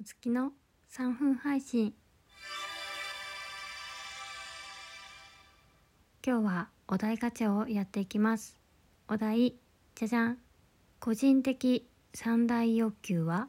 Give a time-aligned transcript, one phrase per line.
[0.00, 0.50] お月の
[0.90, 1.94] 3分配信。
[6.26, 8.58] 今日はお題ガチャをやっていきます。
[9.08, 9.54] お題
[9.94, 10.38] じゃじゃん。
[10.98, 13.48] 個人的三大欲求は？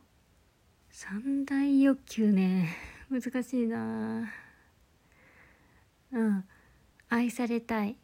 [0.92, 2.70] 三大欲求ね。
[3.10, 4.32] 難しいな。
[6.12, 6.46] うん。
[7.10, 7.98] 愛されたい。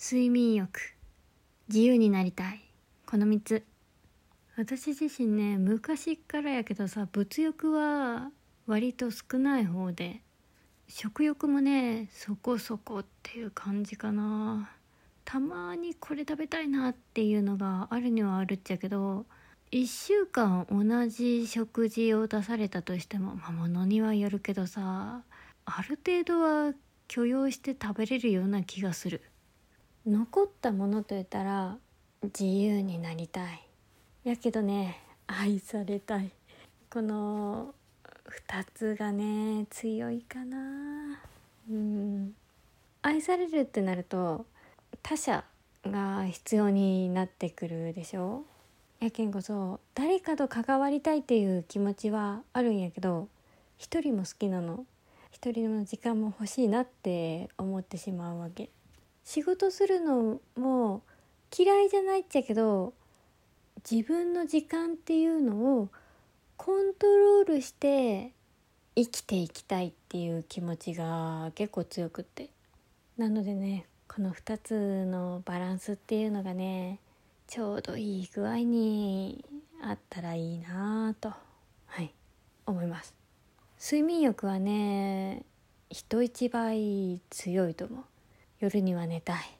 [0.00, 0.96] 睡眠欲。
[1.68, 2.64] 自由になりたい。
[3.04, 3.73] この3つ。
[4.56, 8.30] 私自身ね昔からやけどさ物欲は
[8.66, 10.20] 割と少ない方で
[10.86, 14.70] 食欲もねそこそこっていう感じかな。
[15.24, 19.24] たまにこれ食べたいなっていうのがあるにはあるっちゃけど
[19.72, 25.22] 1週間同じ食事を出されたとしてもまあものにはよるけどさ
[25.64, 26.74] ある程度は
[27.08, 29.22] 許容して食べれるような気がする。
[30.06, 31.78] 残ったものといったら
[32.22, 33.73] 自由になりたい。
[34.24, 36.30] やけどね愛されたい。
[36.90, 37.74] この
[38.48, 41.20] 2つがね強いかな。
[41.70, 42.34] うん。
[43.02, 44.46] 愛されるってなると
[45.02, 45.44] 他者
[45.84, 48.44] が必要になってくるでしょ。
[49.00, 53.28] やけんこそ誰かと関わりたいっていう気持ちはあるんやけど
[53.76, 54.86] 一人も好きなの。
[55.32, 58.70] 一人の時間も欲しいなって思ってしまうわけ。
[59.22, 61.02] 仕事するのも
[61.54, 62.94] 嫌いじゃないっちゃけど
[63.88, 65.90] 自分の時間っていうのを
[66.56, 68.32] コントロールして
[68.96, 72.48] 生きていきたいっていう気持ちが結構強くって。
[73.18, 76.98] なのでねこの2つのバランスっていうのがね
[77.46, 79.44] ちょうどいい具合に
[79.82, 81.32] あったらいいなと
[81.86, 82.12] はい
[82.66, 83.14] 思います。
[83.78, 85.44] 睡眠欲はね
[85.90, 88.04] 人一倍強いと思う。
[88.60, 89.58] 夜には寝たい。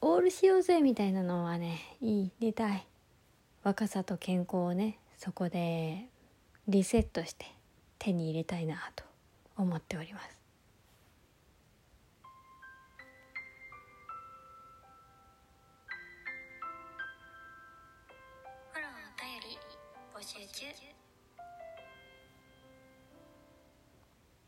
[0.00, 2.86] オールしようぜみたいなのはねいい寝たい。
[3.62, 6.06] 若さと健康をねそこで
[6.66, 7.44] リセットして
[7.98, 9.04] 手に入れたいなと
[9.56, 10.40] 思っております。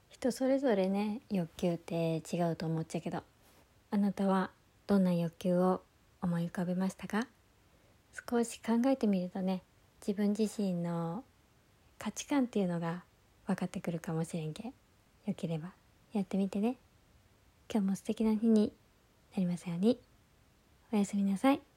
[0.08, 3.24] 人それぞれね欲求って違うと思っちゃうけど
[3.90, 4.52] あなたは
[4.86, 5.82] どんな欲求を
[6.22, 7.26] 思い浮かべましたか？
[8.12, 9.62] 少し考えてみるとね
[10.06, 11.24] 自分自身の
[11.98, 13.04] 価値観っていうのが
[13.46, 14.72] 分かってくるかもしれんけ。
[15.26, 15.72] よければ
[16.12, 16.76] やってみてね。
[17.72, 18.72] 今日も素敵な日に
[19.36, 20.00] なりますように。
[20.92, 21.71] おやすみなさい。